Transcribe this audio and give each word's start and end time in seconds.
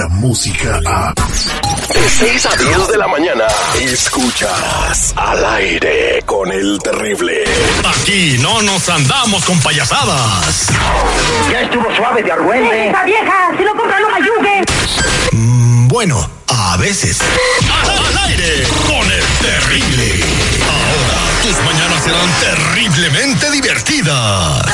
la 0.00 0.08
música 0.08 0.80
a... 0.86 1.12
De 1.92 2.08
6 2.08 2.46
a 2.46 2.56
10 2.56 2.88
de 2.88 2.96
la 2.96 3.06
mañana, 3.06 3.44
escuchas 3.82 5.12
al 5.14 5.44
aire 5.44 6.22
con 6.24 6.50
el 6.50 6.78
terrible. 6.78 7.44
Aquí 7.84 8.38
no 8.40 8.62
nos 8.62 8.88
andamos 8.88 9.44
con 9.44 9.60
payasadas. 9.60 10.68
Ya 11.52 11.60
estuvo 11.60 11.84
suave 11.94 12.22
de 12.22 12.32
argüente. 12.32 12.88
¡Esa 12.88 13.04
vieja! 13.04 13.50
¡Si 13.58 13.62
lo 13.62 13.76
compra, 13.76 14.00
no 14.00 14.08
mayugue! 14.08 14.64
Mm, 15.32 15.88
bueno, 15.88 16.30
a 16.46 16.78
veces. 16.78 17.18
Al 17.82 18.18
aire 18.30 18.66
con 18.86 19.12
el 19.12 19.24
terrible. 19.42 20.24
Ahora 20.64 21.20
tus 21.42 21.64
mañanas 21.64 22.02
serán 22.04 22.30
terriblemente 22.40 23.50
divertidas. 23.50 24.64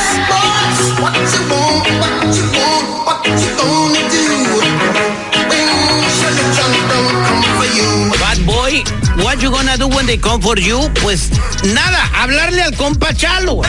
What 9.37 9.43
you 9.43 9.51
gonna 9.51 9.77
do 9.77 9.89
when 9.89 10.07
they 10.07 10.17
come 10.17 10.41
for 10.41 10.59
you? 10.59 10.79
Pues 11.03 11.31
nada, 11.75 12.11
hablarle 12.15 12.63
al 12.63 12.75
compa 12.77 13.13
Chalo. 13.13 13.61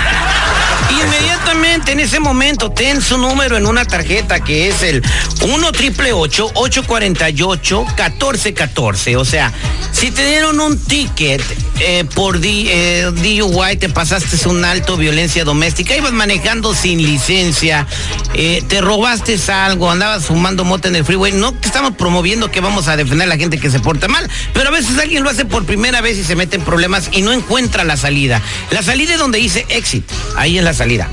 Inmediatamente 0.90 1.92
en 1.92 2.00
ese 2.00 2.20
momento 2.20 2.72
ten 2.72 3.02
su 3.02 3.18
número 3.18 3.58
en 3.58 3.66
una 3.66 3.84
tarjeta 3.86 4.40
que 4.40 4.70
es 4.70 4.82
el 4.82 5.04
1 5.42 5.72
triple 5.74 6.14
848 6.14 7.86
1414. 7.86 9.18
O 9.18 9.26
sea, 9.26 9.52
si 10.00 10.12
te 10.12 10.28
dieron 10.28 10.60
un 10.60 10.78
ticket 10.78 11.42
eh, 11.80 12.06
por 12.14 12.40
di, 12.40 12.68
eh, 12.70 13.12
te 13.80 13.90
pasaste 13.90 14.48
un 14.48 14.64
alto, 14.64 14.96
violencia 14.96 15.44
doméstica, 15.44 15.98
ibas 15.98 16.12
manejando 16.12 16.76
sin 16.76 17.02
licencia, 17.02 17.88
eh, 18.36 18.64
te 18.68 18.80
robaste 18.80 19.40
algo, 19.52 19.90
andabas 19.90 20.26
fumando 20.26 20.64
mota 20.66 20.88
en 20.88 20.98
el 20.98 21.04
freeway. 21.04 21.32
No 21.32 21.60
que 21.60 21.68
estamos 21.68 21.96
promoviendo 21.96 22.52
que 22.52 22.62
vamos 22.62 22.88
a 22.88 22.96
defender 22.96 23.26
a 23.26 23.30
la 23.30 23.38
gente 23.38 23.60
que 23.60 23.72
se 23.72 23.80
porta 23.80 24.08
mal, 24.08 24.30
pero 24.54 24.70
a 24.70 24.72
veces 24.72 25.00
alguien 25.00 25.24
lo 25.24 25.32
hace 25.32 25.46
por 25.46 25.66
primera 25.66 26.00
vez 26.02 26.20
y 26.20 26.24
se 26.24 26.36
mete 26.36 26.58
en 26.58 26.62
problemas 26.62 27.10
y 27.12 27.24
no 27.24 27.34
encuentra 27.34 27.84
la 27.84 27.98
salida. 27.98 28.40
La 28.70 28.84
salida 28.84 29.14
es 29.14 29.20
donde 29.20 29.40
dice 29.40 29.66
exit, 29.70 30.08
ahí 30.36 30.60
es 30.60 30.64
la 30.64 30.76
salida. 30.76 31.10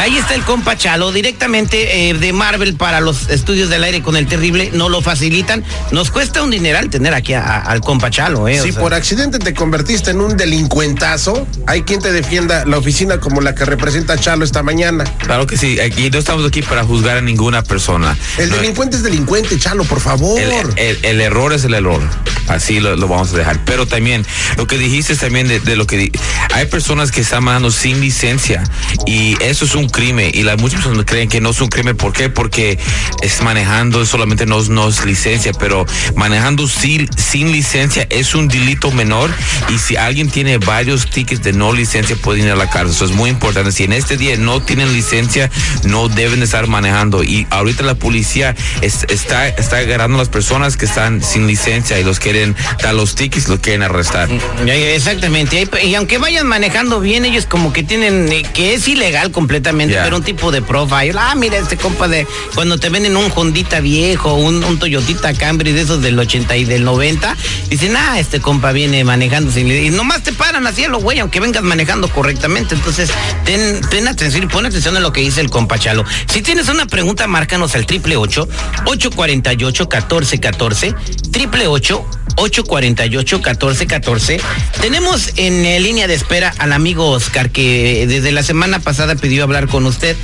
Ahí 0.00 0.16
está 0.16 0.34
el 0.34 0.42
compa 0.42 0.76
Chalo, 0.76 1.10
directamente 1.12 2.08
eh, 2.10 2.14
de 2.14 2.32
Marvel 2.32 2.74
para 2.74 3.00
los 3.00 3.28
estudios 3.30 3.68
del 3.68 3.82
aire 3.84 4.00
con 4.02 4.16
el 4.16 4.26
terrible, 4.26 4.70
no 4.72 4.88
lo 4.88 5.02
facilitan. 5.02 5.64
Nos 5.90 6.10
cuesta 6.10 6.42
un 6.42 6.50
dineral 6.50 6.88
tener 6.88 7.14
aquí 7.14 7.34
a- 7.34 7.42
a- 7.42 7.60
al 7.62 7.80
compa 7.80 8.08
Chalo, 8.10 8.46
¿eh? 8.48 8.60
O 8.60 8.64
Si 8.64 8.72
sea, 8.72 8.80
por 8.80 8.94
accidente 8.94 9.38
te 9.38 9.54
convertiste 9.54 10.12
en 10.12 10.20
un 10.20 10.36
delincuentazo, 10.36 11.46
hay 11.66 11.82
quien 11.82 12.00
te 12.00 12.12
defienda 12.12 12.64
la 12.64 12.78
oficina 12.78 13.18
como 13.18 13.40
la 13.40 13.54
que 13.54 13.64
representa 13.64 14.12
a 14.14 14.18
Chalo 14.18 14.44
esta 14.44 14.62
mañana. 14.62 15.04
Claro 15.18 15.46
que 15.46 15.56
sí, 15.56 15.80
aquí 15.80 16.10
no 16.10 16.18
estamos 16.18 16.46
aquí 16.46 16.62
para 16.62 16.84
juzgar 16.84 17.16
a 17.16 17.20
ninguna 17.20 17.62
persona. 17.62 18.16
El 18.38 18.50
No, 18.50 18.56
delincuente 18.56 18.96
es 18.96 19.02
delincuente, 19.02 19.58
Chalo, 19.58 19.84
por 19.84 20.00
favor. 20.00 20.40
el, 20.40 20.52
el- 20.76 20.98
el 21.02 21.20
error 21.20 21.52
es 21.52 21.64
el 21.64 21.74
error. 21.74 22.00
Así 22.46 22.80
lo, 22.80 22.96
lo 22.96 23.08
vamos 23.08 23.34
a 23.34 23.36
dejar. 23.36 23.62
Pero 23.64 23.86
también, 23.86 24.24
lo 24.56 24.66
que 24.66 24.78
dijiste 24.78 25.14
también 25.16 25.48
de, 25.48 25.60
de 25.60 25.76
lo 25.76 25.86
que 25.86 25.98
di- 25.98 26.12
hay 26.54 26.64
personas 26.66 27.10
que 27.10 27.20
están 27.20 27.44
manejando 27.44 27.70
sin 27.70 28.00
licencia 28.00 28.62
y 29.06 29.36
eso 29.42 29.64
es 29.66 29.74
un 29.74 29.87
crimen 29.88 30.30
y 30.32 30.42
las 30.42 30.58
muchas 30.58 30.80
personas 30.82 31.04
creen 31.06 31.28
que 31.28 31.40
no 31.40 31.50
es 31.50 31.60
un 31.60 31.68
crimen. 31.68 31.96
¿Por 31.96 32.12
qué? 32.12 32.28
Porque 32.28 32.78
es 33.22 33.42
manejando 33.42 34.04
solamente 34.06 34.46
no, 34.46 34.62
no 34.64 34.88
licencia, 35.04 35.52
pero 35.52 35.86
manejando 36.16 36.66
sin, 36.68 37.08
sin 37.16 37.52
licencia 37.52 38.06
es 38.10 38.34
un 38.34 38.48
delito 38.48 38.90
menor 38.90 39.30
y 39.68 39.78
si 39.78 39.96
alguien 39.96 40.30
tiene 40.30 40.58
varios 40.58 41.08
tickets 41.10 41.42
de 41.42 41.52
no 41.52 41.72
licencia 41.72 42.16
pueden 42.16 42.44
ir 42.46 42.50
a 42.52 42.56
la 42.56 42.68
cárcel. 42.70 42.94
Eso 42.94 43.04
es 43.04 43.10
muy 43.12 43.30
importante. 43.30 43.72
Si 43.72 43.84
en 43.84 43.92
este 43.92 44.16
día 44.16 44.36
no 44.36 44.60
tienen 44.62 44.92
licencia, 44.92 45.50
no 45.84 46.08
deben 46.08 46.40
de 46.40 46.44
estar 46.46 46.66
manejando. 46.66 47.22
Y 47.22 47.46
ahorita 47.50 47.82
la 47.82 47.94
policía 47.94 48.54
es- 48.82 49.04
está, 49.08 49.48
está 49.48 49.78
agarrando 49.78 50.16
a 50.16 50.18
las 50.18 50.28
personas 50.28 50.76
que 50.76 50.84
están 50.86 51.22
sin 51.22 51.46
licencia 51.46 51.98
y 51.98 52.04
los 52.04 52.18
quieren 52.20 52.54
dar 52.82 52.94
los 52.94 53.14
tickets, 53.14 53.48
los 53.48 53.60
quieren 53.60 53.82
arrestar. 53.82 54.28
Ya, 54.66 54.74
ya, 54.76 54.88
Exactamente, 54.98 55.68
y 55.84 55.94
aunque 55.94 56.18
vayan 56.18 56.46
manejando 56.46 57.00
bien, 57.00 57.24
ellos 57.24 57.46
como 57.46 57.72
que 57.72 57.82
tienen, 57.82 58.30
eh, 58.32 58.42
que 58.52 58.74
es 58.74 58.86
ilegal 58.88 59.30
completamente, 59.30 59.77
Pero 59.86 60.16
un 60.16 60.22
tipo 60.22 60.50
de 60.50 60.62
profile. 60.62 61.14
Ah, 61.18 61.34
mira, 61.36 61.58
este 61.58 61.76
compa 61.76 62.08
de 62.08 62.26
cuando 62.54 62.78
te 62.78 62.88
venden 62.88 63.16
un 63.16 63.30
Hondita 63.34 63.80
viejo, 63.80 64.34
un, 64.34 64.64
un 64.64 64.78
Toyotita 64.78 65.34
Camry 65.34 65.72
de 65.72 65.82
esos 65.82 66.02
del 66.02 66.18
80 66.18 66.56
y 66.56 66.64
del 66.64 66.84
90, 66.84 67.36
dicen, 67.68 67.96
ah, 67.96 68.18
este 68.18 68.40
compa 68.40 68.72
viene 68.72 69.04
manejando 69.04 69.52
sin 69.52 69.68
li-". 69.68 69.86
Y 69.86 69.90
nomás 69.90 70.22
te 70.22 70.32
paran 70.32 70.66
así 70.66 70.84
a 70.84 70.88
lo 70.88 70.98
güey, 70.98 71.20
aunque 71.20 71.40
vengas 71.40 71.62
manejando 71.62 72.08
correctamente. 72.08 72.74
Entonces, 72.74 73.10
ten, 73.44 73.80
ten 73.90 74.08
atención 74.08 74.42
y 74.42 74.46
pon 74.46 74.66
atención 74.66 74.96
a 74.96 75.00
lo 75.00 75.12
que 75.12 75.20
dice 75.20 75.40
el 75.40 75.50
compa 75.50 75.78
Chalo. 75.78 76.04
Si 76.32 76.42
tienes 76.42 76.68
una 76.68 76.86
pregunta, 76.86 77.26
márcanos 77.26 77.74
al 77.74 77.86
triple 77.86 78.16
ocho, 78.16 78.48
848 78.86 79.84
1414 79.84 80.94
triple 81.30 81.66
ocho 81.66 82.04
848-1414. 82.38 84.40
Tenemos 84.80 85.32
en 85.36 85.64
eh, 85.64 85.80
línea 85.80 86.06
de 86.06 86.14
espera 86.14 86.54
al 86.58 86.72
amigo 86.72 87.10
Oscar 87.10 87.50
que 87.50 88.06
desde 88.06 88.32
la 88.32 88.42
semana 88.42 88.80
pasada 88.80 89.14
pidió 89.16 89.42
hablar 89.42 89.68
con 89.68 89.84
usted. 89.86 90.16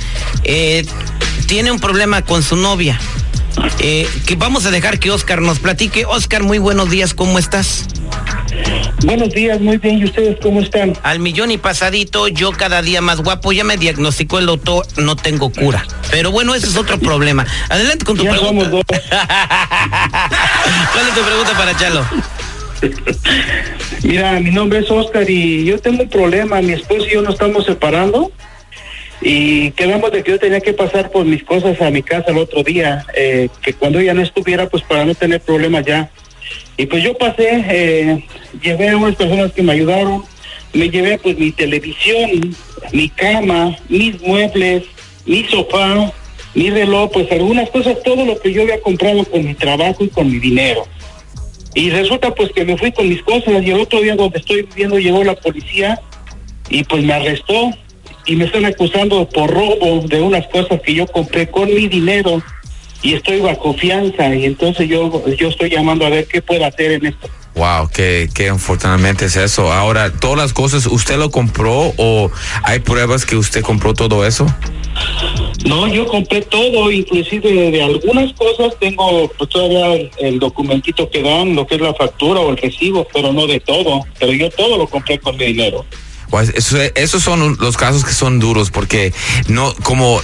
Eh, 0.43 0.85
tiene 1.47 1.71
un 1.71 1.79
problema 1.79 2.23
con 2.23 2.43
su 2.43 2.55
novia. 2.55 2.99
Eh, 3.79 4.07
que 4.25 4.35
vamos 4.35 4.65
a 4.65 4.71
dejar 4.71 4.99
que 4.99 5.11
Oscar 5.11 5.41
nos 5.41 5.59
platique. 5.59 6.05
Oscar, 6.05 6.43
muy 6.43 6.57
buenos 6.57 6.89
días, 6.89 7.13
¿cómo 7.13 7.39
estás? 7.39 7.85
Buenos 9.05 9.29
días, 9.29 9.59
muy 9.61 9.77
bien. 9.77 9.99
¿Y 9.99 10.05
ustedes 10.05 10.37
cómo 10.41 10.61
están? 10.61 10.93
Al 11.03 11.19
millón 11.19 11.51
y 11.51 11.57
pasadito, 11.57 12.27
yo 12.27 12.51
cada 12.51 12.81
día 12.81 13.01
más 13.01 13.21
guapo, 13.21 13.51
ya 13.51 13.63
me 13.63 13.77
diagnosticó 13.77 14.39
el 14.39 14.47
doctor, 14.47 14.85
no 14.97 15.15
tengo 15.15 15.51
cura. 15.51 15.85
Pero 16.11 16.31
bueno, 16.31 16.55
ese 16.55 16.67
es 16.67 16.75
otro 16.77 16.97
problema. 16.99 17.45
Adelante 17.69 18.05
con 18.05 18.17
tu 18.17 18.23
Ya 18.23 18.31
pregunta. 18.31 18.69
dos. 18.69 18.83
¿Cuál 20.93 21.07
es 21.07 21.13
tu 21.15 21.21
pregunta 21.21 21.57
para 21.57 21.77
Chalo? 21.77 22.05
Mira, 24.03 24.39
mi 24.39 24.51
nombre 24.51 24.79
es 24.79 24.89
Oscar 24.89 25.29
y 25.29 25.65
yo 25.65 25.79
tengo 25.79 26.03
un 26.03 26.09
problema. 26.09 26.61
Mi 26.61 26.73
esposo 26.73 27.05
y 27.07 27.13
yo 27.13 27.21
nos 27.21 27.33
estamos 27.33 27.65
separando 27.65 28.31
y 29.21 29.71
quedamos 29.71 30.11
de 30.11 30.23
que 30.23 30.31
yo 30.31 30.39
tenía 30.39 30.59
que 30.61 30.73
pasar 30.73 31.09
por 31.11 31.25
mis 31.25 31.43
cosas 31.43 31.79
a 31.81 31.89
mi 31.89 32.03
casa 32.03 32.25
el 32.31 32.37
otro 32.37 32.63
día, 32.63 33.05
eh, 33.15 33.49
que 33.61 33.73
cuando 33.73 33.99
ella 33.99 34.13
no 34.13 34.21
estuviera, 34.21 34.67
pues 34.69 34.83
para 34.83 35.05
no 35.05 35.15
tener 35.15 35.41
problemas 35.41 35.85
ya. 35.85 36.09
Y 36.77 36.85
pues 36.85 37.03
yo 37.03 37.17
pasé, 37.17 37.63
eh, 37.69 38.25
llevé 38.61 38.89
a 38.89 38.97
unas 38.97 39.15
personas 39.15 39.51
que 39.53 39.63
me 39.63 39.73
ayudaron, 39.73 40.23
me 40.73 40.89
llevé 40.89 41.17
pues 41.17 41.37
mi 41.37 41.51
televisión, 41.51 42.55
mi 42.91 43.09
cama, 43.09 43.77
mis 43.87 44.21
muebles, 44.21 44.83
mi 45.25 45.43
sofá, 45.45 46.11
mi 46.53 46.69
reloj, 46.69 47.11
pues 47.11 47.31
algunas 47.31 47.69
cosas, 47.69 48.01
todo 48.03 48.25
lo 48.25 48.39
que 48.39 48.51
yo 48.51 48.63
había 48.63 48.81
comprado 48.81 49.23
con 49.25 49.45
mi 49.45 49.53
trabajo 49.53 50.03
y 50.03 50.09
con 50.09 50.29
mi 50.29 50.39
dinero. 50.39 50.85
Y 51.73 51.89
resulta 51.89 52.33
pues 52.33 52.51
que 52.51 52.65
me 52.65 52.77
fui 52.77 52.91
con 52.91 53.07
mis 53.07 53.21
cosas 53.23 53.63
y 53.63 53.71
el 53.71 53.79
otro 53.79 54.01
día 54.01 54.15
donde 54.15 54.39
estoy 54.39 54.63
viviendo 54.63 54.97
llegó 54.97 55.23
la 55.23 55.35
policía 55.35 55.99
y 56.69 56.83
pues 56.83 57.03
me 57.03 57.13
arrestó 57.13 57.71
y 58.25 58.35
me 58.35 58.45
están 58.45 58.65
acusando 58.65 59.27
por 59.29 59.51
robo 59.51 60.01
de 60.07 60.21
unas 60.21 60.47
cosas 60.47 60.81
que 60.81 60.93
yo 60.93 61.05
compré 61.07 61.47
con 61.49 61.73
mi 61.73 61.87
dinero 61.87 62.41
y 63.05 63.13
estoy 63.13 63.39
bajo 63.39 63.73
fianza 63.75 64.33
y 64.35 64.45
entonces 64.45 64.89
yo 64.89 65.23
yo 65.37 65.49
estoy 65.49 65.69
llamando 65.69 66.05
a 66.07 66.09
ver 66.09 66.25
qué 66.27 66.41
puedo 66.41 66.65
hacer 66.65 66.93
en 66.93 67.05
esto. 67.05 67.29
Wow, 67.53 67.87
qué, 67.93 68.27
qué 68.33 68.47
infortunadamente 68.47 69.25
es 69.25 69.35
eso. 69.37 69.71
Ahora, 69.71 70.11
todas 70.11 70.37
las 70.37 70.51
cosas, 70.51 70.87
¿usted 70.87 71.17
lo 71.17 71.29
compró 71.31 71.93
o 71.97 72.29
hay 72.63 72.79
pruebas 72.79 73.25
que 73.25 73.37
usted 73.37 73.61
compró 73.61 73.93
todo 73.93 74.25
eso? 74.25 74.45
No, 75.65 75.87
yo 75.87 76.05
compré 76.07 76.41
todo, 76.41 76.91
inclusive 76.91 77.71
de 77.71 77.83
algunas 77.83 78.33
cosas 78.33 78.73
tengo 78.79 79.31
pues, 79.37 79.49
todavía 79.49 80.09
el, 80.17 80.39
documentito 80.39 81.09
que 81.09 81.21
dan, 81.21 81.55
lo 81.55 81.65
que 81.65 81.75
es 81.75 81.81
la 81.81 81.93
factura 81.93 82.41
o 82.41 82.49
el 82.51 82.57
recibo, 82.57 83.07
pero 83.13 83.31
no 83.31 83.47
de 83.47 83.59
todo. 83.59 84.01
Pero 84.19 84.33
yo 84.33 84.49
todo 84.49 84.77
lo 84.77 84.87
compré 84.87 85.19
con 85.19 85.37
mi 85.37 85.45
dinero. 85.45 85.85
Eso- 86.55 86.77
esos 86.95 87.23
son 87.23 87.55
los 87.59 87.77
casos 87.77 88.03
que 88.03 88.11
son 88.11 88.39
duros 88.39 88.69
porque 88.71 89.13
no, 89.47 89.73
como 89.83 90.21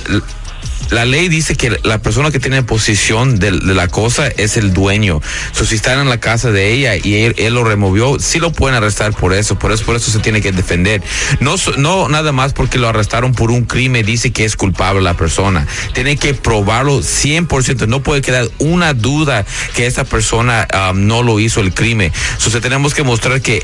la 0.92 1.06
ley 1.06 1.30
dice 1.30 1.56
que 1.56 1.80
la 1.84 2.00
persona 2.00 2.32
que 2.32 2.40
tiene 2.40 2.64
posesión 2.64 3.40
de, 3.40 3.52
la 3.52 3.88
cosa 3.88 4.28
es 4.28 4.58
el 4.58 4.74
dueño. 4.74 5.22
So, 5.54 5.66
si 5.66 5.76
están 5.76 6.00
en 6.00 6.10
la 6.10 6.20
casa 6.20 6.52
de 6.52 6.72
ella 6.72 6.96
y 6.96 7.16
él, 7.24 7.54
lo 7.54 7.64
removió, 7.64 8.20
sí 8.20 8.40
lo 8.40 8.52
pueden 8.52 8.76
arrestar 8.76 9.14
por 9.14 9.34
eso. 9.34 9.58
Por 9.58 9.72
eso, 9.72 9.86
por 9.86 9.96
eso 9.96 10.12
se 10.12 10.20
tiene 10.20 10.42
que 10.42 10.52
defender. 10.52 11.02
No, 11.40 11.56
no 11.78 12.10
nada 12.10 12.32
más 12.32 12.54
porque 12.54 12.78
lo 12.78 12.88
arrestaron 12.88 13.34
por 13.34 13.52
un 13.52 13.64
crimen 13.64 14.06
dice 14.06 14.32
que 14.32 14.46
es 14.46 14.56
culpable 14.56 15.02
la 15.02 15.16
persona. 15.16 15.66
Tiene 15.94 16.18
que 16.18 16.34
probarlo 16.34 17.00
100%. 17.00 17.88
No 17.88 18.04
puede 18.04 18.22
quedar 18.22 18.48
una 18.60 18.94
duda 18.94 19.46
que 19.76 19.86
esa 19.86 20.04
persona 20.04 20.68
um, 20.92 21.08
no 21.08 21.24
lo 21.24 21.40
hizo 21.40 21.62
el 21.62 21.74
crimen. 21.74 22.12
Se 22.38 22.60
tenemos 22.60 22.94
que 22.94 23.04
mostrar 23.04 23.42
que 23.42 23.64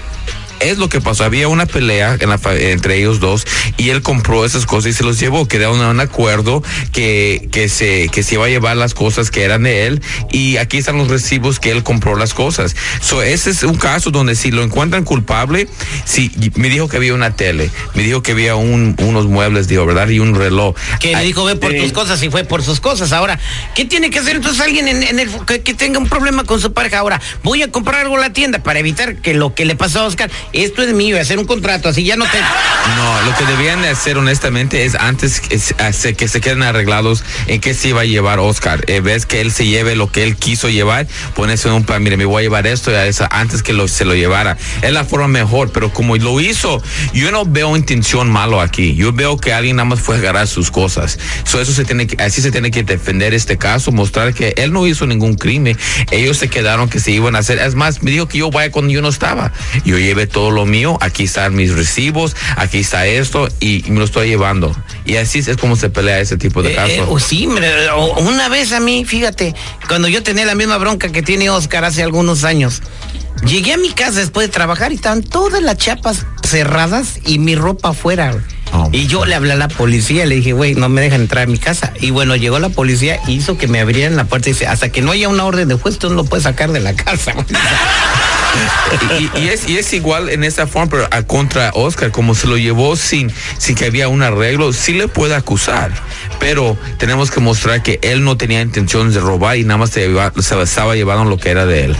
es 0.60 0.78
lo 0.78 0.90
que 0.90 1.02
pasó. 1.02 1.24
Había 1.24 1.48
una 1.48 1.66
pelea 1.66 2.18
en 2.20 2.30
la 2.30 2.40
entre 2.60 2.98
ellos 2.98 3.20
dos 3.20 3.46
y 3.78 3.90
él 3.90 4.02
compró 4.02 4.46
esas 4.46 4.66
cosas 4.66 4.92
y 4.92 4.94
se 4.94 5.04
los 5.04 5.20
llevó. 5.20 5.48
Quedaron 5.48 5.80
en 5.80 5.88
un 5.88 6.00
acuerdo 6.00 6.64
que, 6.92 7.48
que, 7.52 7.70
se, 7.70 8.10
que 8.10 8.24
se 8.24 8.36
iba 8.36 8.46
a 8.46 8.50
llevar 8.50 8.78
las 8.78 8.94
cosas 8.94 9.32
que 9.32 9.44
eran 9.44 9.64
de 9.64 9.88
él 9.88 10.02
y 10.32 10.58
aquí 10.58 10.78
están 10.78 10.98
los 10.98 11.08
recibos 11.08 11.60
que 11.60 11.72
él 11.72 11.84
compró 11.84 12.16
las 12.16 12.34
cosas. 12.34 12.76
So, 13.02 13.22
ese 13.22 13.50
es 13.52 13.64
un 13.64 13.76
caso 13.76 14.12
donde 14.12 14.36
si 14.36 14.52
lo 14.52 14.64
encuentran 14.64 15.04
culpable, 15.04 15.68
si 16.06 16.32
me 16.56 16.70
dijo 16.70 16.88
que 16.88 16.98
había 16.98 17.14
una 17.14 17.36
tele, 17.36 17.70
me 17.94 18.04
dijo 18.04 18.22
que 18.24 18.32
había 18.32 18.56
un, 18.56 18.96
unos 19.00 19.28
muebles, 19.28 19.68
digo, 19.68 19.86
¿verdad? 19.86 20.10
Y 20.10 20.20
un 20.20 20.36
reloj. 20.36 20.76
Que 21.00 21.16
le 21.16 21.24
dijo, 21.24 21.46
ve 21.46 21.56
por 21.56 21.74
tus 21.74 21.92
cosas 21.92 22.22
y 22.24 22.30
fue 22.30 22.44
por 22.44 22.64
sus 22.64 22.80
cosas. 22.80 23.12
Ahora, 23.12 23.40
¿qué 23.76 23.86
tiene 23.86 24.10
que 24.10 24.20
hacer 24.20 24.38
entonces 24.38 24.62
alguien 24.62 24.88
en, 24.88 25.04
en 25.04 25.20
el 25.20 25.30
que, 25.46 25.62
que 25.62 25.74
tenga 25.74 26.00
un 26.00 26.08
problema 26.08 26.44
con 26.44 26.60
su 26.60 26.74
pareja? 26.74 27.00
Ahora, 27.00 27.22
voy 27.44 27.64
a 27.64 27.72
comprar 27.72 28.02
algo 28.02 28.18
a 28.18 28.20
la 28.20 28.34
tienda 28.34 28.60
para 28.60 28.80
evitar 28.80 29.18
que 29.18 29.34
lo 29.34 29.54
que 29.54 29.66
le 29.66 29.76
pasó 29.76 30.02
a 30.02 30.06
Oscar, 30.06 30.30
esto 30.54 30.84
es 30.84 30.94
mío, 30.94 31.20
hacer 31.20 31.40
un 31.40 31.46
contrato, 31.46 31.90
así 31.90 32.04
ya 32.04 32.16
no 32.16 32.26
te... 32.26 32.38
No, 32.40 33.22
lo 33.24 33.36
que 33.36 33.46
debían 33.46 33.82
de 33.82 33.90
hacer 33.90 34.18
honestamente 34.18 34.86
es 34.86 34.96
antes 34.96 35.42
que 35.42 36.28
se 36.28 36.42
queden 36.42 36.64
arreglados 36.64 37.24
en 37.48 37.60
qué 37.60 37.74
se 37.74 37.90
iba 37.90 38.02
a 38.02 38.06
llevar 38.06 38.40
Oscar. 38.40 38.86
Eh, 38.88 39.02
ves 39.02 39.26
que 39.26 39.42
él 39.42 39.52
se 39.52 39.66
lleve 39.66 39.96
lo 39.96 40.12
que 40.12 40.24
él 40.24 40.38
quiso 40.38 40.70
llevar, 40.70 41.08
ponerse 41.36 41.68
en 41.68 41.74
un 41.74 41.84
plan, 41.84 42.02
mire, 42.02 42.16
me 42.16 42.26
voy 42.26 42.42
a 42.42 42.44
llevar 42.44 42.66
esto 42.66 42.92
y 42.92 42.96
a 42.96 43.06
eso 43.06 43.28
antes 43.30 43.62
que 43.62 43.74
lo, 43.74 43.88
se 43.88 44.06
lo 44.06 44.16
llevara. 44.16 44.58
Es 44.82 44.94
la 44.94 45.04
forma 45.04 45.28
mejor, 45.28 45.72
pero 45.72 45.92
como 45.92 46.16
lo 46.16 46.40
hizo, 46.40 46.82
yo 47.14 47.32
no 47.32 47.46
veo 47.46 47.76
intención 47.76 48.32
malo 48.32 48.62
aquí. 48.62 48.96
Yo 48.96 49.12
veo 49.12 49.38
que 49.38 49.54
alguien 49.54 49.76
nada 49.76 49.90
más 49.90 50.00
fue 50.00 50.16
a 50.16 50.20
agarrar 50.20 50.48
sus 50.48 50.72
cosas. 50.72 51.20
So, 51.44 51.60
eso 51.60 51.74
se 51.74 51.84
tiene 51.84 52.08
que, 52.08 52.22
así 52.24 52.42
se 52.42 52.52
tiene 52.52 52.72
que 52.72 52.84
defender 52.84 53.34
este 53.34 53.58
caso, 53.58 53.92
mostrar 53.92 54.34
que 54.34 54.54
él 54.58 54.72
no 54.72 54.88
hizo 54.88 55.06
ningún 55.06 55.36
crimen. 55.36 55.78
Ellos 56.12 56.38
se 56.38 56.50
quedaron 56.50 56.90
que 56.90 57.00
se 57.00 57.12
iban 57.12 57.36
a 57.36 57.40
hacer. 57.40 57.60
Es 57.60 57.76
más, 57.76 58.02
me 58.02 58.12
dijo 58.12 58.28
que 58.28 58.38
yo 58.38 58.50
vaya 58.50 58.72
cuando 58.72 58.94
yo 58.94 59.02
no 59.02 59.10
estaba. 59.10 59.52
Yo 59.84 59.98
llevé 59.98 60.28
todo 60.28 60.37
lo 60.52 60.66
mío, 60.66 60.98
aquí 61.02 61.24
están 61.24 61.56
mis 61.56 61.74
recibos, 61.74 62.36
aquí 62.56 62.80
está 62.80 63.06
esto 63.08 63.48
y, 63.60 63.86
y 63.88 63.92
me 63.92 64.00
lo 64.00 64.06
estoy 64.06 64.28
llevando. 64.30 64.76
Y 65.06 65.16
así 65.18 65.40
es 65.40 65.58
como 65.58 65.76
se 65.76 65.90
pelea 65.90 66.20
ese 66.20 66.38
tipo 66.38 66.62
de 66.64 66.72
Eh, 66.74 66.76
casos. 66.76 66.92
eh, 66.98 67.06
oh, 67.08 67.20
sí, 67.20 67.48
o- 67.96 68.20
una 68.22 68.48
vez 68.50 68.72
a 68.72 68.80
mí, 68.80 69.06
fíjate, 69.06 69.56
cuando 69.88 70.08
yo 70.08 70.22
tenía 70.24 70.46
la 70.46 70.56
misma 70.56 70.78
bronca 70.78 71.10
que 71.10 71.22
tiene 71.24 71.50
Oscar 71.50 71.84
hace 71.86 72.04
algunos 72.04 72.44
años, 72.44 72.82
llegué 73.46 73.74
a 73.74 73.78
mi 73.78 73.92
casa 73.92 74.20
después 74.20 74.48
de 74.48 74.54
trabajar 74.54 74.92
y 74.92 74.96
estaban 74.96 75.24
todas 75.24 75.62
las 75.62 75.78
chapas 75.78 76.26
cerradas 76.44 77.20
y 77.26 77.40
mi 77.40 77.56
ropa 77.56 77.90
afuera. 77.90 78.34
Oh, 78.74 78.90
y 78.92 79.08
yo 79.08 79.26
le 79.26 79.34
hablé 79.36 79.54
a 79.54 79.56
la 79.56 79.70
policía, 79.70 80.26
le 80.26 80.36
dije, 80.36 80.52
güey, 80.52 80.76
no 80.76 80.90
me 80.90 81.00
dejan 81.02 81.22
entrar 81.22 81.46
a 81.46 81.48
mi 81.50 81.58
casa. 81.58 81.94
Y 82.02 82.12
bueno, 82.12 82.36
llegó 82.36 82.60
la 82.60 82.68
policía 82.70 83.20
y 83.26 83.34
hizo 83.34 83.58
que 83.58 83.68
me 83.68 83.80
abrieran 83.80 84.18
la 84.18 84.26
puerta 84.26 84.50
y 84.50 84.54
dice, 84.54 84.68
hasta 84.68 84.90
que 84.90 85.02
no 85.02 85.12
haya 85.12 85.30
una 85.30 85.46
orden 85.46 85.70
de 85.70 85.76
juez, 85.76 85.98
tú 86.00 86.10
no 86.10 86.16
lo 86.16 86.26
puedes 86.26 86.44
sacar 86.44 86.72
de 86.74 86.82
la 86.82 86.94
casa. 86.94 87.34
y, 89.20 89.40
y 89.40 89.50
es, 89.50 89.68
y 89.70 89.78
es 89.78 89.94
igual 89.94 90.30
en 90.30 90.44
esta 90.44 90.68
forma, 90.68 90.90
pero 90.90 91.08
a 91.12 91.22
contra 91.24 91.72
Oscar, 91.74 92.12
como 92.12 92.36
se 92.36 92.48
lo 92.48 92.58
llevó 92.58 92.96
sin, 92.96 93.32
sin 93.58 93.76
que 93.76 93.86
había 93.86 94.08
un 94.08 94.24
arreglo, 94.24 94.74
sí 94.74 94.94
le 94.94 95.08
puede 95.08 95.36
acusar. 95.36 95.92
Pero 96.40 96.78
tenemos 96.98 97.32
que 97.32 97.40
mostrar 97.40 97.84
que 97.84 98.00
él 98.02 98.24
no 98.24 98.38
tenía 98.38 98.62
intenciones 98.62 99.14
de 99.14 99.20
robar 99.20 99.58
y 99.58 99.64
nada 99.64 99.78
más 99.78 99.90
se, 99.92 100.08
lleva- 100.08 100.32
se 100.42 100.62
estaba 100.62 100.96
llevando 100.96 101.26
lo 101.26 101.38
que 101.38 101.50
era 101.50 101.66
de 101.66 101.86
él. 101.86 101.96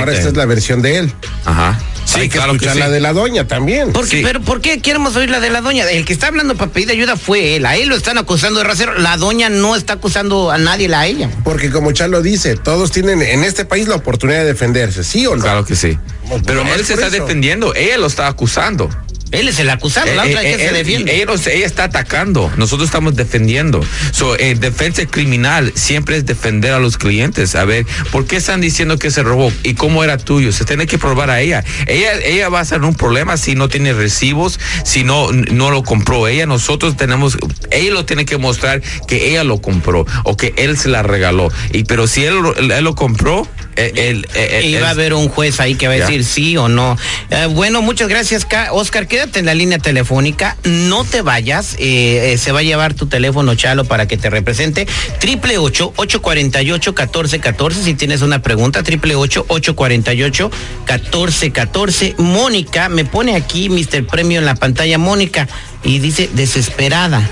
Ahora 0.00 0.12
esta 0.18 0.28
es 0.30 0.36
la 0.36 0.46
versión 0.46 0.82
de 0.82 0.98
él. 0.98 1.12
Ajá. 1.44 1.78
Sí, 2.10 2.20
Hay 2.20 2.28
que 2.28 2.38
claro 2.38 2.52
que 2.52 2.56
escuchar 2.56 2.74
sí. 2.74 2.80
la 2.80 2.90
de 2.90 2.98
la 2.98 3.12
doña 3.12 3.46
también. 3.46 3.92
¿Por 3.92 4.08
qué? 4.08 4.16
Sí. 4.18 4.22
Pero 4.24 4.40
¿por 4.40 4.60
qué 4.60 4.80
queremos 4.80 5.14
oír 5.14 5.30
la 5.30 5.38
de 5.38 5.48
la 5.48 5.60
doña? 5.60 5.88
El 5.88 6.04
que 6.04 6.12
está 6.12 6.26
hablando 6.26 6.56
para 6.56 6.72
pedir 6.72 6.90
ayuda 6.90 7.16
fue 7.16 7.54
él. 7.54 7.66
A 7.66 7.76
él 7.76 7.88
lo 7.88 7.94
están 7.94 8.18
acusando 8.18 8.58
de 8.58 8.64
rasero. 8.64 8.98
La 8.98 9.16
doña 9.16 9.48
no 9.48 9.76
está 9.76 9.92
acusando 9.92 10.50
a 10.50 10.58
nadie, 10.58 10.92
a 10.92 11.06
ella. 11.06 11.30
Porque 11.44 11.70
como 11.70 11.92
Chalo 11.92 12.20
dice, 12.20 12.56
todos 12.56 12.90
tienen 12.90 13.22
en 13.22 13.44
este 13.44 13.64
país 13.64 13.86
la 13.86 13.94
oportunidad 13.94 14.40
de 14.40 14.46
defenderse, 14.46 15.04
¿sí 15.04 15.24
o 15.26 15.36
no? 15.36 15.42
Claro 15.42 15.64
que 15.64 15.76
sí. 15.76 15.96
Pues, 16.28 16.42
Pero 16.44 16.62
él 16.62 16.84
se 16.84 16.94
está 16.94 17.10
defendiendo, 17.10 17.74
ella 17.76 17.96
lo 17.98 18.08
está 18.08 18.26
acusando. 18.26 18.90
Él 19.32 19.48
es 19.48 19.58
el 19.60 19.70
acusado, 19.70 20.12
la 20.14 20.26
Eh, 20.26 20.30
otra 20.30 20.42
eh, 20.42 20.50
es 20.50 20.56
que 20.56 20.62
se 20.64 20.68
él- 20.70 20.74
defiende. 20.74 21.22
Ella, 21.22 21.66
está 21.66 21.84
atacando, 21.84 22.50
nosotros 22.56 22.88
estamos 22.88 23.14
defendiendo. 23.16 23.80
So, 24.12 24.36
eh, 24.38 24.56
defensa 24.58 25.06
criminal 25.06 25.72
siempre 25.76 26.16
es 26.16 26.26
defender 26.26 26.72
a 26.72 26.78
los 26.80 26.98
clientes. 26.98 27.54
A 27.54 27.64
ver, 27.64 27.86
¿por 28.10 28.26
qué 28.26 28.36
están 28.36 28.60
diciendo 28.60 28.98
que 28.98 29.10
se 29.10 29.22
robó? 29.22 29.52
¿Y 29.62 29.74
cómo 29.74 30.02
era 30.02 30.18
tuyo? 30.18 30.52
Se 30.52 30.64
tiene 30.64 30.86
que 30.86 30.98
probar 30.98 31.30
a 31.30 31.40
ella. 31.40 31.64
Ella, 31.86 32.14
ella 32.24 32.48
va 32.48 32.60
a 32.60 32.64
ser 32.64 32.82
un 32.82 32.94
problema 32.94 33.36
si 33.36 33.54
no 33.54 33.68
tiene 33.68 33.92
recibos, 33.92 34.58
si 34.84 35.04
no, 35.04 35.30
no 35.32 35.70
lo 35.70 35.82
compró 35.84 36.26
ella. 36.26 36.46
Nosotros 36.46 36.96
tenemos, 36.96 37.38
ella 37.70 37.92
lo 37.92 38.04
tiene 38.04 38.24
que 38.24 38.36
mostrar 38.36 38.82
que 39.06 39.30
ella 39.30 39.44
lo 39.44 39.60
compró 39.60 40.06
o 40.24 40.36
que 40.36 40.54
él 40.56 40.76
se 40.76 40.88
la 40.88 41.02
regaló. 41.02 41.52
Y 41.72 41.84
pero 41.84 42.06
si 42.06 42.24
él, 42.24 42.34
lo- 42.40 42.56
él 42.56 42.84
lo 42.84 42.94
compró, 42.96 43.46
él, 43.76 44.26
Y 44.62 44.74
va 44.74 44.88
a 44.88 44.90
haber 44.90 45.14
un 45.14 45.28
juez 45.28 45.58
ahí 45.60 45.74
que 45.74 45.86
va 45.88 45.94
a 45.94 45.96
decir 45.98 46.24
sí 46.24 46.56
o 46.56 46.68
no. 46.68 46.98
Eh, 47.30 47.46
bueno, 47.50 47.80
muchas 47.80 48.08
gracias, 48.08 48.44
Ca- 48.44 48.72
Oscar. 48.72 49.06
Quédate 49.20 49.40
en 49.40 49.44
la 49.44 49.54
línea 49.54 49.76
telefónica. 49.78 50.56
No 50.64 51.04
te 51.04 51.20
vayas. 51.20 51.74
eh, 51.74 52.32
eh, 52.32 52.38
se 52.38 52.52
va 52.52 52.60
a 52.60 52.62
llevar 52.62 52.94
tu 52.94 53.04
teléfono, 53.04 53.54
Chalo, 53.54 53.84
para 53.84 54.08
que 54.08 54.16
te 54.16 54.30
represente. 54.30 54.86
Triple 55.18 55.58
ocho, 55.58 55.92
ocho 55.96 56.22
cuarenta 56.22 56.62
y 56.62 56.72
ocho, 56.72 56.94
catorce, 56.94 57.38
catorce. 57.38 57.82
Si 57.82 57.92
tienes 57.92 58.22
una 58.22 58.40
pregunta, 58.40 58.82
triple 58.82 59.16
ocho, 59.16 59.44
ocho 59.48 59.76
cuarenta 59.76 60.14
y 60.14 60.22
ocho, 60.22 60.50
catorce, 60.86 61.50
catorce. 61.52 62.14
Mónica, 62.16 62.88
me 62.88 63.04
pone 63.04 63.36
aquí 63.36 63.68
Mr. 63.68 64.06
Premio 64.06 64.38
en 64.38 64.46
la 64.46 64.54
pantalla. 64.54 64.96
Mónica. 64.96 65.46
Y 65.84 65.98
dice 65.98 66.30
desesperada. 66.32 67.28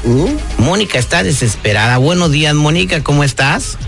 Mónica 0.59 0.99
está 0.99 1.23
desesperada. 1.23 1.97
Buenos 1.97 2.31
días, 2.33 2.55
Mónica. 2.55 3.03
¿Cómo 3.03 3.25
estás? 3.25 3.79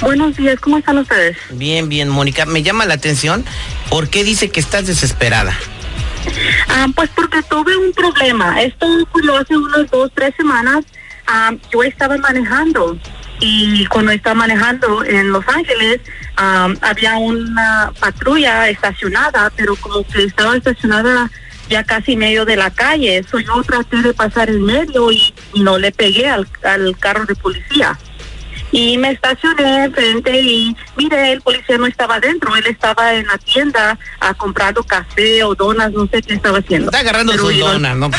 Buenos 0.00 0.36
días, 0.36 0.60
¿cómo 0.60 0.78
están 0.78 0.98
ustedes? 0.98 1.36
Bien, 1.50 1.88
bien, 1.88 2.08
Mónica. 2.08 2.46
Me 2.46 2.62
llama 2.62 2.86
la 2.86 2.94
atención. 2.94 3.44
¿Por 3.90 4.08
qué 4.08 4.22
dice 4.22 4.50
que 4.50 4.60
estás 4.60 4.86
desesperada? 4.86 5.58
Ah, 6.68 6.86
pues 6.94 7.10
porque 7.14 7.42
tuve 7.42 7.76
un 7.76 7.92
problema. 7.92 8.62
Esto 8.62 8.86
ocurrió 9.02 9.36
hace 9.36 9.56
unas 9.56 9.90
dos, 9.90 10.10
tres 10.14 10.34
semanas. 10.36 10.84
Ah, 11.26 11.52
yo 11.72 11.82
estaba 11.82 12.16
manejando 12.18 12.98
y 13.40 13.86
cuando 13.86 14.12
estaba 14.12 14.34
manejando 14.34 15.04
en 15.04 15.30
Los 15.30 15.46
Ángeles 15.48 16.00
ah, 16.36 16.68
había 16.82 17.16
una 17.16 17.92
patrulla 17.98 18.68
estacionada, 18.68 19.50
pero 19.56 19.74
como 19.76 20.06
que 20.06 20.24
estaba 20.24 20.56
estacionada 20.56 21.30
ya 21.68 21.82
casi 21.82 22.16
medio 22.16 22.44
de 22.44 22.56
la 22.56 22.70
calle. 22.70 23.22
So 23.30 23.38
yo 23.38 23.62
traté 23.62 24.02
de 24.02 24.12
pasar 24.12 24.50
en 24.50 24.62
medio 24.64 25.10
y, 25.10 25.34
no 25.54 25.78
le 25.78 25.92
pegué 25.92 26.28
al 26.28 26.46
carro 26.98 27.24
de 27.24 27.34
policía. 27.34 27.98
Y 28.76 28.98
me 28.98 29.12
estacioné 29.12 29.84
enfrente 29.84 30.40
y 30.40 30.76
mire, 30.96 31.30
el 31.30 31.40
policía 31.42 31.78
no 31.78 31.86
estaba 31.86 32.16
adentro, 32.16 32.56
él 32.56 32.66
estaba 32.66 33.14
en 33.14 33.24
la 33.28 33.38
tienda 33.38 33.96
ah, 34.20 34.34
comprando 34.34 34.82
café 34.82 35.44
o 35.44 35.54
donas, 35.54 35.92
no 35.92 36.08
sé 36.08 36.20
qué 36.22 36.34
estaba 36.34 36.58
haciendo. 36.58 36.86
Está 36.86 36.98
agarrando 36.98 37.30
Pero 37.30 37.44
sus 37.46 37.56
donas, 37.60 37.96
¿no? 37.96 38.10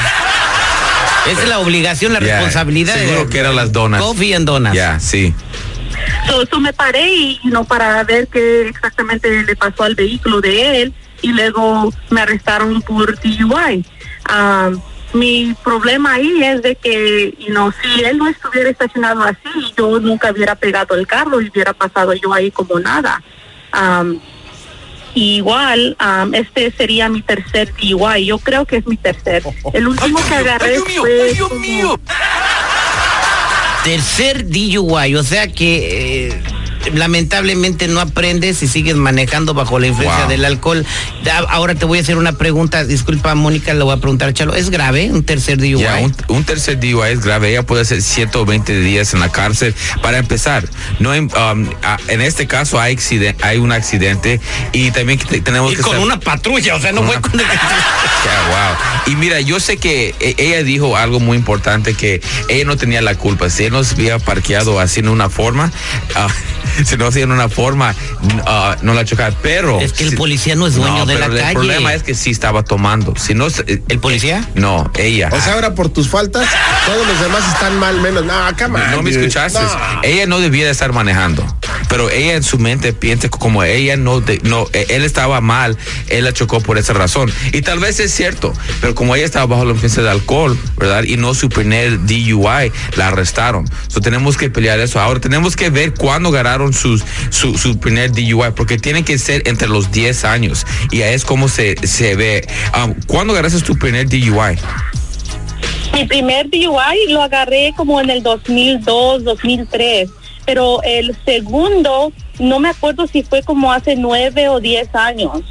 Esa 1.29 1.41
es 1.43 1.49
la 1.49 1.59
obligación, 1.59 2.13
la 2.13 2.21
Ya, 2.21 2.35
responsabilidad. 2.35 2.95
Seguro 2.95 3.25
de- 3.25 3.29
que 3.29 3.39
eran 3.39 3.57
las 3.57 3.73
donas. 3.73 4.01
Coffee 4.01 4.33
and 4.33 4.45
donas. 4.47 4.73
Ya, 4.73 4.97
sí. 4.97 5.33
So, 6.29 6.45
so 6.45 6.61
me 6.61 6.71
paré 6.71 7.05
y 7.13 7.39
no 7.43 7.65
para 7.65 8.01
ver 8.05 8.29
qué 8.29 8.69
exactamente 8.69 9.43
le 9.43 9.55
pasó 9.57 9.83
al 9.83 9.95
vehículo 9.95 10.39
de 10.39 10.83
él 10.83 10.93
y 11.21 11.33
luego 11.33 11.91
me 12.09 12.21
arrestaron 12.21 12.81
por 12.81 13.19
DUI. 13.19 13.83
Ah, 14.23 14.69
mi 15.13 15.55
problema 15.63 16.13
ahí 16.15 16.43
es 16.43 16.61
de 16.61 16.75
que, 16.75 17.33
you 17.39 17.47
know, 17.47 17.71
si 17.81 18.03
él 18.03 18.17
no 18.17 18.27
estuviera 18.27 18.69
estacionado 18.69 19.23
así, 19.23 19.73
yo 19.77 19.99
nunca 19.99 20.31
hubiera 20.31 20.55
pegado 20.55 20.95
el 20.95 21.07
carro 21.07 21.39
y 21.41 21.49
hubiera 21.49 21.73
pasado 21.73 22.13
yo 22.13 22.33
ahí 22.33 22.51
como 22.51 22.79
nada. 22.79 23.21
Am, 23.71 24.19
igual, 25.13 25.95
am, 25.99 26.33
este 26.33 26.71
sería 26.71 27.07
mi 27.07 27.21
tercer 27.21 27.73
DUI. 27.75 28.25
Yo 28.25 28.37
creo 28.39 28.65
que 28.65 28.77
es 28.77 28.87
mi 28.87 28.97
tercer. 28.97 29.43
El 29.73 29.87
último 29.87 30.19
que 30.27 30.35
agarré 30.35 30.79
fue 30.79 31.33
como- 31.39 31.99
Tercer 33.83 34.45
DUI, 34.49 35.15
o 35.15 35.23
sea 35.23 35.47
que 35.51 36.27
eh, 36.29 36.41
lamentablemente 36.93 37.87
no 37.87 37.99
aprendes 37.99 38.61
y 38.63 38.67
sigues 38.67 38.95
manejando 38.95 39.53
bajo 39.53 39.79
la 39.79 39.87
influencia 39.87 40.21
Wow. 40.21 40.29
del 40.29 40.45
alcohol. 40.45 40.85
Ahora 41.49 41.75
te 41.75 41.85
voy 41.85 41.99
a 41.99 42.01
hacer 42.01 42.17
una 42.17 42.33
pregunta, 42.33 42.83
disculpa 42.83 43.33
Mónica, 43.35 43.73
le 43.73 43.83
voy 43.83 43.93
a 43.93 43.97
preguntar, 43.97 44.33
Chalo, 44.33 44.53
¿es 44.55 44.69
grave 44.69 45.09
un 45.11 45.23
tercer 45.23 45.57
DUI? 45.57 45.77
Ya, 45.79 45.97
un, 45.97 46.15
un 46.27 46.43
tercer 46.43 46.79
DUI 46.79 47.11
es 47.11 47.21
grave. 47.21 47.49
Ella 47.51 47.63
puede 47.63 47.81
hacer 47.81 48.01
120 48.01 48.79
días 48.81 49.13
en 49.13 49.19
la 49.19 49.29
cárcel. 49.29 49.73
Para 50.01 50.17
empezar, 50.19 50.67
no 50.99 51.11
hay, 51.11 51.19
um, 51.21 51.29
a- 51.83 51.97
en 52.07 52.21
este 52.21 52.47
caso 52.47 52.79
hay, 52.79 52.97
un 53.59 53.71
accidente 53.71 54.39
y 54.73 54.91
también 54.91 55.19
que 55.19 55.25
te- 55.25 55.41
tenemos 55.41 55.73
y 55.73 55.75
que 55.75 55.81
con 55.81 55.97
una 55.99 56.19
patrulla, 56.19 56.75
o 56.75 56.79
sea, 56.79 56.91
no 56.91 57.01
Con 57.01 57.07
fue 57.07 57.17
una- 57.17 57.29
con... 57.29 57.39
Wow. 57.39 57.45
Y 59.07 59.15
mira, 59.15 59.39
yo 59.41 59.59
sé 59.59 59.77
que 59.77 60.15
e- 60.19 60.35
ella 60.37 60.63
dijo 60.63 60.97
algo 60.97 61.19
muy 61.19 61.37
importante 61.37 61.93
que 61.93 62.21
ella 62.49 62.65
no 62.65 62.75
tenía 62.75 63.01
la 63.01 63.13
culpa. 63.15 63.49
Si 63.49 63.65
él 63.65 63.71
no 63.73 63.83
se 63.83 63.93
había 63.93 64.17
parqueado 64.19 64.79
así 64.79 64.99
en 65.01 65.09
una 65.09 65.29
forma, 65.29 65.71
ah, 66.15 66.27
si 66.85 66.97
no 66.97 67.07
hacía 67.07 67.23
en 67.23 67.31
una 67.31 67.49
forma, 67.49 67.95
ah, 68.45 68.75
no 68.81 68.93
la 68.93 69.05
chocaba. 69.05 69.35
Pero 69.41 69.79
Es 69.79 69.93
que 69.93 70.03
el 70.03 70.15
policía 70.15 70.55
no 70.55 70.67
es 70.67 70.75
dueño 70.75 70.99
No, 70.99 71.05
de 71.05 71.15
la 71.15 71.27
pero 71.27 71.37
calle. 71.37 71.47
El 71.49 71.53
problema 71.53 71.93
es 71.93 72.03
que 72.03 72.13
sí 72.15 72.31
estaba 72.31 72.63
tomando. 72.63 73.13
Si 73.17 73.33
no, 73.33 73.47
¿El 73.87 73.99
policía? 73.99 74.47
No, 74.55 74.91
ella. 74.97 75.29
O 75.31 75.39
sea, 75.39 75.53
ahora 75.53 75.75
por 75.75 75.89
tus 75.89 76.09
faltas, 76.09 76.47
todos 76.85 77.05
los 77.07 77.19
demás 77.19 77.43
están 77.53 77.79
mal, 77.79 77.99
menos. 78.01 78.25
No, 78.25 78.33
cama. 78.57 78.87
No 78.91 79.01
me 79.01 79.09
escuchaste. 79.11 79.59
No. 79.59 80.01
Ella 80.03 80.25
no 80.27 80.39
debía 80.39 80.65
de 80.65 80.71
estar 80.71 80.91
manejando. 80.93 81.45
pero 81.89 82.09
ella 82.09 82.33
en 82.35 82.43
su 82.43 82.57
mente 82.57 82.93
piensa 82.93 83.27
que 83.29 83.37
como 83.37 83.63
ella 83.63 83.95
no, 83.97 84.19
de- 84.21 84.39
no, 84.43 84.67
eh, 84.73 84.87
él 84.89 85.03
estaba 85.03 85.39
mal, 85.41 85.77
él 86.09 86.23
la 86.23 86.33
chocó 86.33 86.59
por 86.61 86.77
esa 86.77 86.93
razón. 86.93 87.31
Y 87.53 87.61
tal 87.61 87.79
vez 87.79 87.99
es 87.99 88.13
cierto, 88.13 88.53
pero 88.81 88.95
como 88.95 89.15
ella 89.15 89.25
estaba 89.25 89.45
bajo 89.45 89.65
la 89.65 89.71
influencia 89.71 90.01
de 90.03 90.09
alcohol, 90.09 90.57
¿verdad? 90.77 91.03
Y 91.03 91.17
no 91.17 91.33
su 91.33 91.49
primer 91.49 92.05
DUI, 92.05 92.71
la 92.95 93.07
arrestaron. 93.09 93.65
So, 93.87 94.01
tenemos 94.01 94.35
que 94.37 94.49
pelear 94.49 94.79
eso. 94.79 94.99
Ahora 94.99 95.19
tenemos 95.19 95.55
que 95.55 95.69
ver 95.69 95.93
cuándo 95.93 96.31
ganaron 96.31 96.64
sus, 96.73 97.03
su, 97.29 97.57
su 97.57 97.77
primer 97.79 98.11
DUI, 98.11 98.51
porque 98.55 98.77
tiene 98.77 99.03
que 99.03 99.17
ser 99.17 99.47
entre 99.47 99.67
los 99.67 99.91
10 99.91 100.25
años. 100.25 100.65
Y 100.91 101.01
ahí 101.01 101.13
es 101.13 101.25
como 101.25 101.47
se, 101.47 101.75
se 101.87 102.15
ve. 102.15 102.47
Um, 102.77 102.93
¿Cuándo 103.07 103.33
ganaste 103.33 103.61
tu 103.61 103.77
primer 103.77 104.07
DUI? 104.07 104.57
Mi 105.93 106.05
primer 106.05 106.49
DUI 106.49 107.09
lo 107.09 107.21
agarré 107.21 107.73
como 107.77 108.01
en 108.01 108.09
el 108.09 108.21
2002, 108.21 109.23
2003, 109.23 110.09
pero 110.45 110.81
el 110.83 111.15
segundo 111.25 112.11
no 112.39 112.59
me 112.59 112.69
acuerdo 112.69 113.07
si 113.07 113.23
fue 113.23 113.43
como 113.43 113.71
hace 113.71 113.95
nueve 113.95 114.49
o 114.49 114.59
diez 114.59 114.93
años. 114.93 115.41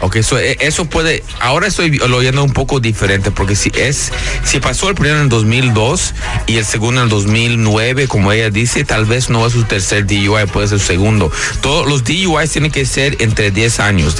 Ok, 0.00 0.20
so, 0.22 0.38
eh, 0.38 0.56
eso 0.60 0.84
puede, 0.84 1.22
ahora 1.40 1.66
estoy 1.66 1.98
lo 1.98 2.16
oyendo 2.16 2.42
un 2.42 2.52
poco 2.52 2.80
diferente, 2.80 3.30
porque 3.30 3.56
si 3.56 3.70
es, 3.74 4.12
si 4.44 4.60
pasó 4.60 4.88
el 4.88 4.94
primero 4.94 5.16
en 5.16 5.24
el 5.24 5.28
2002 5.28 6.14
y 6.46 6.56
el 6.56 6.64
segundo 6.64 7.00
en 7.00 7.04
el 7.04 7.10
2009, 7.10 8.08
como 8.08 8.32
ella 8.32 8.50
dice, 8.50 8.84
tal 8.84 9.06
vez 9.06 9.30
no 9.30 9.46
es 9.46 9.52
su 9.52 9.64
tercer 9.64 10.06
DUI, 10.06 10.46
puede 10.52 10.68
ser 10.68 10.80
su 10.80 10.86
segundo. 10.86 11.30
Todos 11.62 11.88
los 11.88 12.04
DUIs 12.04 12.50
tienen 12.50 12.70
que 12.70 12.84
ser 12.84 13.16
entre 13.20 13.50
10 13.50 13.80
años 13.80 14.16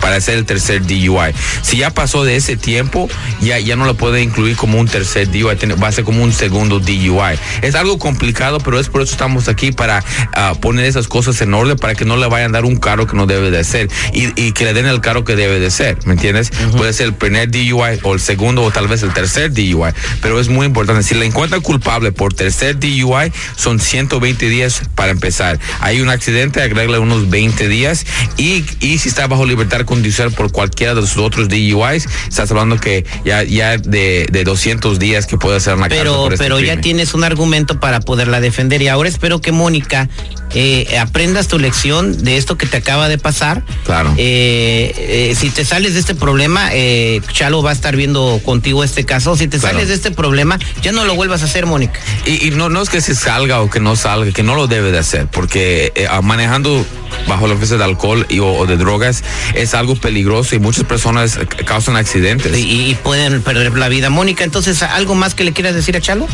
para 0.00 0.20
ser 0.20 0.38
el 0.38 0.46
tercer 0.46 0.86
DUI. 0.86 1.34
Si 1.62 1.78
ya 1.78 1.90
pasó 1.90 2.24
de 2.24 2.36
ese 2.36 2.56
tiempo, 2.56 3.08
ya, 3.40 3.58
ya 3.58 3.76
no 3.76 3.84
lo 3.84 3.94
puede 3.94 4.22
incluir 4.22 4.56
como 4.56 4.78
un 4.78 4.88
tercer 4.88 5.30
DUI, 5.30 5.56
va 5.82 5.88
a 5.88 5.92
ser 5.92 6.04
como 6.04 6.22
un 6.22 6.32
segundo 6.32 6.78
DUI. 6.78 7.38
Es 7.62 7.74
algo 7.74 7.98
complicado, 7.98 8.58
pero 8.58 8.78
es 8.78 8.88
por 8.88 9.02
eso 9.02 9.12
estamos 9.12 9.48
aquí 9.48 9.72
para 9.72 10.02
ah, 10.34 10.54
poner 10.60 10.86
esas 10.86 11.08
cosas 11.08 11.40
en 11.42 11.52
orden, 11.52 11.76
para 11.76 11.94
que 11.94 12.04
no 12.04 12.16
le 12.16 12.26
vayan 12.28 12.50
a 12.50 12.58
dar 12.58 12.64
un 12.64 12.76
carro 12.76 13.06
que 13.06 13.16
no 13.16 13.26
debe 13.26 13.50
de 13.50 13.64
ser 13.64 13.88
y, 14.12 14.28
y 14.40 14.52
que 14.52 14.64
le 14.64 14.72
den 14.72 14.86
el 14.86 15.00
carro 15.08 15.24
que 15.24 15.36
debe 15.36 15.58
de 15.58 15.70
ser, 15.70 15.96
¿me 16.04 16.12
entiendes? 16.12 16.50
Puede 16.76 16.92
ser 16.92 17.06
el 17.06 17.14
primer 17.14 17.50
DUI 17.50 17.98
o 18.02 18.12
el 18.12 18.20
segundo 18.20 18.62
o 18.62 18.70
tal 18.70 18.88
vez 18.88 19.02
el 19.02 19.14
tercer 19.14 19.50
DUI, 19.54 19.94
pero 20.20 20.38
es 20.38 20.50
muy 20.50 20.66
importante. 20.66 21.02
Si 21.02 21.14
le 21.14 21.24
encuentran 21.24 21.62
culpable 21.62 22.12
por 22.12 22.34
tercer 22.34 22.78
DUI, 22.78 23.32
son 23.56 23.80
120 23.80 24.50
días 24.50 24.82
para 24.94 25.10
empezar. 25.10 25.58
Hay 25.80 26.02
un 26.02 26.10
accidente, 26.10 26.60
agrégale 26.60 26.98
unos 26.98 27.30
20 27.30 27.68
días 27.68 28.04
y, 28.36 28.66
y 28.80 28.98
si 28.98 29.08
está 29.08 29.26
bajo 29.26 29.46
libertad 29.46 29.86
condicional 29.86 30.34
por 30.34 30.52
cualquiera 30.52 30.94
de 30.94 31.00
sus 31.00 31.16
otros 31.16 31.48
DUIs, 31.48 32.06
estás 32.28 32.50
hablando 32.50 32.76
que 32.76 33.06
ya, 33.24 33.44
ya 33.44 33.78
de, 33.78 34.26
de 34.30 34.44
200 34.44 34.98
días 34.98 35.26
que 35.26 35.38
puede 35.38 35.58
ser 35.60 35.76
una 35.76 35.88
Pero, 35.88 36.24
por 36.24 36.34
este 36.34 36.44
pero 36.44 36.60
ya 36.60 36.82
tienes 36.82 37.14
un 37.14 37.24
argumento 37.24 37.80
para 37.80 38.00
poderla 38.00 38.42
defender 38.42 38.82
y 38.82 38.88
ahora 38.88 39.08
espero 39.08 39.40
que 39.40 39.52
Mónica 39.52 40.10
eh, 40.54 40.98
aprendas 40.98 41.48
tu 41.48 41.58
lección 41.58 42.24
de 42.24 42.36
esto 42.36 42.56
que 42.56 42.66
te 42.66 42.76
acaba 42.78 43.08
de 43.08 43.18
pasar. 43.18 43.62
Claro. 43.84 44.14
Eh, 44.16 44.92
eh, 45.30 45.34
si 45.36 45.50
te 45.50 45.64
sales 45.64 45.94
de 45.94 46.00
este 46.00 46.14
problema, 46.14 46.70
eh, 46.72 47.20
Chalo 47.32 47.62
va 47.62 47.70
a 47.70 47.72
estar 47.72 47.96
viendo 47.96 48.40
contigo 48.44 48.84
este 48.84 49.04
caso. 49.04 49.36
Si 49.36 49.48
te 49.48 49.58
Claro. 49.58 49.74
sales 49.76 49.88
de 49.88 49.94
este 49.94 50.10
problema, 50.10 50.58
ya 50.82 50.92
no 50.92 51.04
lo 51.04 51.14
vuelvas 51.14 51.42
a 51.42 51.46
hacer, 51.46 51.66
Mónica. 51.66 52.00
Y, 52.26 52.48
y 52.48 52.50
no, 52.50 52.68
no 52.68 52.82
es 52.82 52.88
que 52.88 53.00
se 53.00 53.14
salga 53.14 53.60
o 53.60 53.70
que 53.70 53.80
no 53.80 53.96
salga, 53.96 54.32
que 54.32 54.42
no 54.42 54.54
lo 54.54 54.66
debe 54.66 54.92
de 54.92 54.98
hacer, 54.98 55.26
porque 55.26 55.92
manejando 56.22 56.84
bajo 57.26 57.46
la 57.46 57.52
influencia 57.54 57.76
de 57.78 57.84
alcohol 57.84 58.26
y, 58.28 58.38
o, 58.38 58.46
o 58.52 58.66
de 58.66 58.76
drogas 58.76 59.22
es 59.54 59.74
algo 59.74 59.96
peligroso 59.96 60.54
y 60.54 60.58
muchas 60.58 60.84
personas 60.84 61.38
causan 61.64 61.96
accidentes. 61.96 62.56
Y, 62.56 62.90
y 62.90 62.94
pueden 62.94 63.42
perder 63.42 63.76
la 63.76 63.88
vida. 63.88 64.10
Mónica, 64.10 64.44
entonces, 64.44 64.82
¿algo 64.82 65.14
más 65.14 65.34
que 65.34 65.44
le 65.44 65.52
quieras 65.52 65.74
decir 65.74 65.96
a 65.96 66.00
Chalo? 66.00 66.26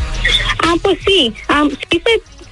Ah, 0.63 0.75
pues 0.83 0.99
sí, 1.07 1.33
ah, 1.49 1.65
sí 1.91 2.03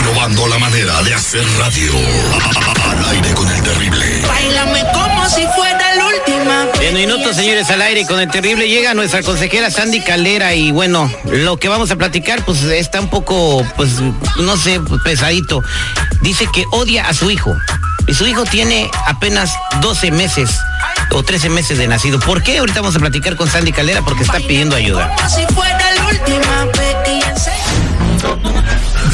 Innovando 0.00 0.48
la 0.48 0.58
manera 0.58 1.02
de 1.02 1.14
hacer 1.14 1.44
radio. 1.58 1.92
Al 2.90 3.04
aire 3.10 3.32
con 3.34 3.48
el 3.50 3.62
terrible. 3.62 4.22
Bailame 4.26 4.82
como 4.92 5.28
si 5.28 5.46
fuera. 5.56 5.93
En 6.80 6.94
minutos, 6.94 7.36
señores, 7.36 7.70
al 7.70 7.82
aire 7.82 8.06
con 8.06 8.20
el 8.20 8.30
terrible 8.30 8.68
llega 8.68 8.94
nuestra 8.94 9.22
consejera 9.22 9.70
Sandy 9.70 10.00
Caldera 10.00 10.54
y 10.54 10.70
bueno, 10.70 11.10
lo 11.24 11.56
que 11.56 11.68
vamos 11.68 11.90
a 11.90 11.96
platicar 11.96 12.44
pues 12.44 12.62
está 12.62 13.00
un 13.00 13.08
poco, 13.08 13.64
pues 13.76 14.00
no 14.38 14.56
sé, 14.56 14.80
pesadito. 15.02 15.62
Dice 16.20 16.46
que 16.52 16.64
odia 16.72 17.06
a 17.08 17.14
su 17.14 17.30
hijo 17.30 17.56
y 18.06 18.14
su 18.14 18.26
hijo 18.26 18.44
tiene 18.44 18.90
apenas 19.06 19.52
12 19.80 20.10
meses 20.10 20.50
o 21.10 21.22
13 21.22 21.48
meses 21.48 21.78
de 21.78 21.86
nacido. 21.86 22.20
¿Por 22.20 22.42
qué? 22.42 22.58
Ahorita 22.58 22.80
vamos 22.80 22.96
a 22.96 22.98
platicar 22.98 23.36
con 23.36 23.48
Sandy 23.48 23.72
Caldera 23.72 24.02
porque 24.02 24.22
está 24.22 24.38
pidiendo 24.38 24.76
ayuda. 24.76 25.14